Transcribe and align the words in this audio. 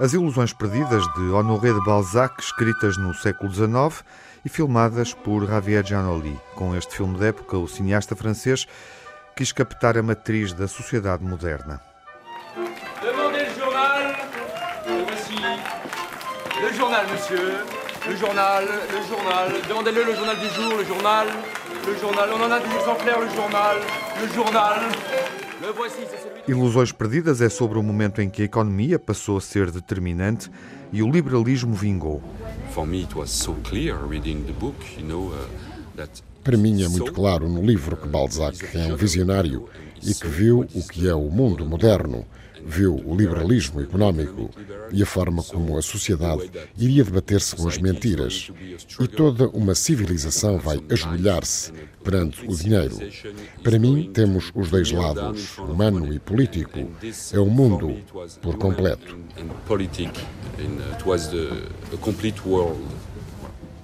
As 0.00 0.12
Ilusões 0.12 0.52
Perdidas 0.52 1.02
de 1.14 1.28
Honoré 1.30 1.72
de 1.72 1.84
Balzac, 1.84 2.40
escritas 2.40 2.96
no 2.96 3.12
século 3.12 3.52
XIX 3.52 4.04
e 4.44 4.48
filmadas 4.48 5.12
por 5.12 5.44
Javier 5.44 5.84
Giannoli. 5.84 6.38
Com 6.54 6.76
este 6.76 6.94
filme 6.94 7.18
de 7.18 7.26
época, 7.26 7.58
o 7.58 7.66
cineasta 7.66 8.14
francês 8.14 8.64
quis 9.36 9.50
captar 9.50 9.98
a 9.98 10.02
matriz 10.02 10.52
da 10.52 10.68
sociedade 10.68 11.24
moderna. 11.24 11.80
Demandez 13.02 13.48
le 13.48 13.60
journal. 13.60 14.16
Voici 15.04 15.34
le 16.62 16.72
journal, 16.72 17.06
monsieur. 17.08 17.87
Le 18.08 18.16
journal, 18.16 18.64
le 18.64 19.06
journal. 19.06 19.52
Demandez-le 19.68 20.02
le 20.04 20.14
journal 20.14 20.36
du 20.38 20.48
jour, 20.54 20.78
le 20.78 20.84
journal. 20.84 21.26
Le 21.86 21.94
journal. 21.98 22.28
On 22.34 22.42
en 22.42 22.50
a 22.50 22.58
des 22.58 22.74
exemplaires, 22.74 23.20
le 23.20 23.28
journal. 23.28 23.76
Le 24.22 24.34
journal. 24.34 24.80
Le 25.60 25.72
voici, 25.76 26.00
c'est 26.08 26.16
celui. 26.16 26.40
Ilusões 26.48 26.92
Perdidas 26.92 27.42
é 27.42 27.50
sobre 27.50 27.78
o 27.78 27.82
momento 27.82 28.22
em 28.22 28.30
que 28.30 28.40
a 28.40 28.44
economia 28.46 28.98
passou 28.98 29.36
a 29.36 29.40
ser 29.42 29.70
determinante 29.70 30.50
e 30.90 31.02
o 31.02 31.10
liberalismo 31.10 31.74
vingou. 31.74 32.22
For 32.70 32.86
me, 32.86 33.02
it 33.02 33.14
was 33.14 33.30
so 33.30 33.54
clear 33.62 33.98
reading 34.08 34.44
the 34.44 34.52
book, 34.52 34.76
you 34.96 35.04
know, 35.04 35.30
uh, 35.30 35.46
that 35.96 36.22
Para 36.42 36.56
mim 36.56 36.82
é 36.82 36.88
muito 36.88 37.12
claro 37.12 37.46
no 37.46 37.60
livro 37.60 37.94
que 37.94 38.08
Balzac 38.08 38.56
é 38.74 38.90
um 38.90 38.96
visionário 38.96 39.68
e 40.02 40.14
que 40.14 40.26
viu 40.26 40.60
o 40.74 40.82
que 40.86 41.06
é 41.06 41.14
o 41.14 41.28
mundo 41.28 41.66
moderno, 41.66 42.24
viu 42.64 43.00
o 43.04 43.16
liberalismo 43.16 43.80
económico 43.80 44.50
e 44.92 45.02
a 45.02 45.06
forma 45.06 45.42
como 45.42 45.76
a 45.76 45.82
sociedade 45.82 46.50
iria 46.76 47.04
debater-se 47.04 47.54
com 47.56 47.68
as 47.68 47.78
mentiras. 47.78 48.50
E 49.00 49.08
toda 49.08 49.48
uma 49.48 49.74
civilização 49.74 50.58
vai 50.58 50.80
ajoelhar-se 50.90 51.72
perante 52.02 52.44
o 52.46 52.54
dinheiro. 52.54 52.96
Para 53.62 53.78
mim, 53.78 54.10
temos 54.12 54.50
os 54.54 54.70
dois 54.70 54.90
lados, 54.90 55.58
humano 55.58 56.12
e 56.12 56.18
político. 56.18 56.90
É 57.32 57.38
o 57.38 57.46
mundo 57.46 57.96
por 58.40 58.56
completo. 58.56 59.16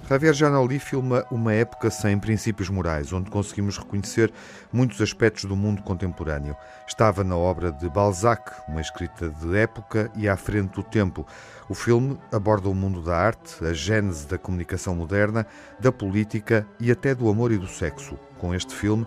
Javier 0.06 0.34
Giannoli 0.34 0.78
filma 0.78 1.24
uma 1.30 1.54
época 1.54 1.88
sem 1.88 2.18
princípios 2.18 2.68
morais, 2.68 3.10
onde 3.10 3.30
conseguimos 3.30 3.78
reconhecer 3.78 4.30
muitos 4.70 5.00
aspectos 5.00 5.46
do 5.46 5.56
mundo 5.56 5.82
contemporâneo. 5.82 6.54
Estava 6.86 7.24
na 7.24 7.34
obra 7.34 7.72
de 7.72 7.88
Balzac, 7.88 8.52
uma 8.68 8.82
escrita 8.82 9.30
de 9.30 9.56
época 9.56 10.10
e 10.14 10.28
à 10.28 10.36
frente 10.36 10.74
do 10.74 10.82
tempo. 10.82 11.26
O 11.70 11.74
filme 11.74 12.18
aborda 12.30 12.68
o 12.68 12.74
mundo 12.74 13.00
da 13.00 13.16
arte, 13.16 13.64
a 13.64 13.72
gênese 13.72 14.26
da 14.26 14.36
comunicação 14.36 14.94
moderna, 14.94 15.46
da 15.80 15.90
política 15.90 16.66
e 16.78 16.90
até 16.90 17.14
do 17.14 17.30
amor 17.30 17.50
e 17.50 17.56
do 17.56 17.66
sexo. 17.66 18.18
Com 18.38 18.54
este 18.54 18.74
filme, 18.74 19.06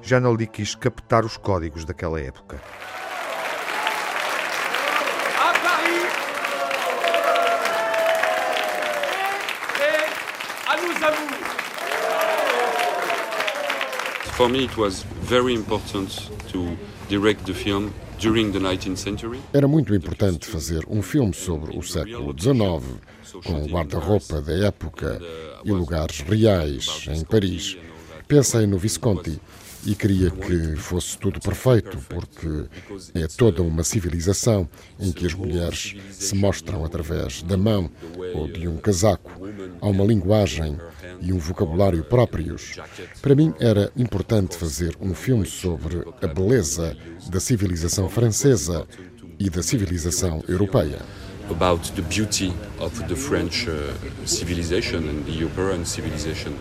Giannoli 0.00 0.46
quis 0.46 0.74
captar 0.74 1.22
os 1.22 1.36
códigos 1.36 1.84
daquela 1.84 2.18
época. 2.18 2.58
À 10.80 10.82
nous 10.82 11.04
amour. 11.04 11.30
For 14.36 14.48
me, 14.48 14.64
it 14.64 14.76
was 14.78 15.04
very 15.20 15.52
important 15.54 16.30
to 16.52 16.76
direct 17.10 17.44
the 17.44 17.52
film 17.52 17.92
during 18.18 18.52
the 18.52 18.58
19th 18.58 18.96
century. 18.96 19.38
Era 19.52 19.68
muito 19.68 19.94
importante 19.94 20.46
fazer 20.46 20.82
um 20.88 21.02
filme 21.02 21.34
sobre 21.34 21.76
o 21.76 21.82
século 21.82 22.34
XIX, 22.38 22.98
com 23.44 23.62
o 23.62 23.66
guarda-roupa 23.66 24.40
da 24.40 24.54
época 24.66 25.20
e 25.64 25.70
lugares 25.70 26.20
reais 26.20 27.06
em 27.10 27.24
Paris. 27.24 27.76
Pensei 28.26 28.66
no 28.66 28.78
Visconti 28.78 29.38
e 29.84 29.94
queria 29.94 30.30
que 30.30 30.76
fosse 30.76 31.18
tudo 31.18 31.40
perfeito, 31.40 31.98
porque 32.08 32.66
é 33.14 33.26
toda 33.26 33.62
uma 33.62 33.82
civilização 33.82 34.68
em 34.98 35.10
que 35.12 35.26
as 35.26 35.34
mulheres 35.34 35.96
se 36.10 36.34
mostram 36.34 36.84
através 36.84 37.42
da 37.42 37.56
mão 37.56 37.90
ou 38.34 38.46
de 38.46 38.68
um 38.68 38.76
casaco. 38.76 39.30
Há 39.80 39.88
uma 39.88 40.04
linguagem 40.04 40.78
e 41.20 41.32
um 41.32 41.38
vocabulário 41.38 42.04
próprios. 42.04 42.76
Para 43.22 43.34
mim 43.34 43.54
era 43.58 43.90
importante 43.96 44.56
fazer 44.56 44.96
um 45.00 45.14
filme 45.14 45.46
sobre 45.46 46.04
a 46.22 46.26
beleza 46.26 46.96
da 47.28 47.40
civilização 47.40 48.08
francesa 48.08 48.86
e 49.38 49.48
da 49.48 49.62
civilização 49.62 50.42
europeia. 50.48 50.98
about 51.50 51.92
the 51.92 52.02
beauty 52.02 52.52
of 52.78 52.96
the 53.08 53.16
French 53.16 53.68
uh, 53.68 53.92
civilization 54.24 54.98
and 55.08 55.24
the 55.24 55.32
European 55.32 55.84
civilization. 55.84 56.52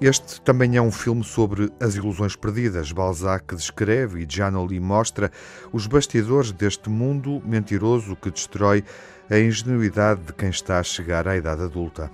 Este 0.00 0.40
também 0.42 0.76
é 0.76 0.82
um 0.82 0.92
filme 0.92 1.24
sobre 1.24 1.72
as 1.80 1.94
ilusões 1.94 2.36
perdidas. 2.36 2.92
Balzac 2.92 3.56
descreve 3.56 4.22
e 4.22 4.26
Giannoli 4.28 4.78
mostra 4.78 5.32
os 5.72 5.86
bastidores 5.86 6.52
deste 6.52 6.90
mundo 6.90 7.42
mentiroso 7.44 8.14
que 8.14 8.30
destrói 8.30 8.84
a 9.30 9.38
ingenuidade 9.38 10.20
de 10.22 10.32
quem 10.34 10.50
está 10.50 10.78
a 10.78 10.82
chegar 10.82 11.26
à 11.26 11.36
idade 11.36 11.62
adulta. 11.62 12.10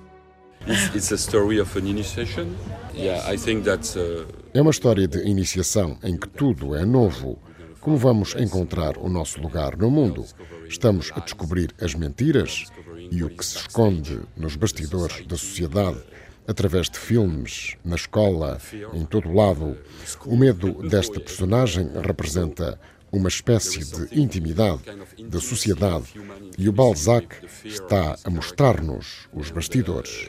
É 4.55 4.61
uma 4.61 4.71
história 4.71 5.09
de 5.09 5.19
iniciação 5.27 5.99
em 6.03 6.17
que 6.17 6.29
tudo 6.29 6.77
é 6.77 6.85
novo. 6.85 7.39
Como 7.81 7.97
vamos 7.97 8.35
encontrar 8.37 8.97
o 8.97 9.09
nosso 9.09 9.41
lugar 9.41 9.77
no 9.77 9.91
mundo? 9.91 10.25
Estamos 10.69 11.11
a 11.15 11.21
descobrir 11.21 11.75
as 11.81 11.95
mentiras 11.95 12.67
e 13.11 13.25
o 13.25 13.31
que 13.31 13.45
se 13.45 13.57
esconde 13.57 14.21
nos 14.37 14.55
bastidores 14.55 15.27
da 15.27 15.37
sociedade, 15.37 15.99
através 16.47 16.89
de 16.89 16.99
filmes, 16.99 17.77
na 17.85 17.97
escola, 17.97 18.61
em 18.95 19.05
todo 19.05 19.33
lado. 19.33 19.77
O 20.25 20.37
medo 20.37 20.75
desta 20.89 21.19
personagem 21.19 21.91
representa 22.05 22.79
uma 23.11 23.29
espécie 23.29 23.81
de 23.81 24.19
intimidade 24.19 24.83
da 25.29 25.41
sociedade 25.41 26.15
e 26.59 26.69
o 26.69 26.73
Balzac 26.73 27.37
está 27.65 28.17
a 28.25 28.31
mostrar-nos 28.31 29.29
os 29.33 29.51
bastidores. 29.51 30.29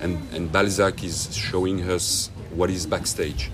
and, 0.00 0.18
and 0.34 0.46
Balzac 0.46 1.04
is 1.04 1.28
showing 1.32 1.82
us 1.82 2.30
what 2.54 2.72
is 2.72 2.86
backstage. 2.86 3.50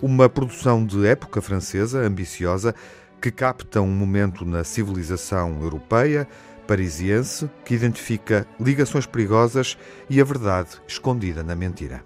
Uma 0.00 0.28
produção 0.28 0.84
de 0.84 1.06
época 1.06 1.40
francesa, 1.40 2.00
ambiciosa, 2.00 2.74
que 3.20 3.30
capta 3.30 3.80
um 3.80 3.90
momento 3.90 4.44
na 4.44 4.62
civilização 4.62 5.62
europeia, 5.62 6.28
parisiense, 6.66 7.48
que 7.64 7.74
identifica 7.74 8.46
ligações 8.60 9.06
perigosas 9.06 9.78
e 10.10 10.20
a 10.20 10.24
verdade 10.24 10.70
escondida 10.86 11.42
na 11.42 11.56
mentira. 11.56 12.04